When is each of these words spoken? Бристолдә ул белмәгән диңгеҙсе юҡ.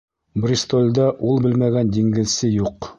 Бристолдә 0.45 1.07
ул 1.29 1.39
белмәгән 1.47 1.95
диңгеҙсе 2.01 2.55
юҡ. 2.59 2.85